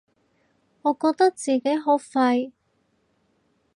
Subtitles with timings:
[0.81, 2.51] 我覺得自己好廢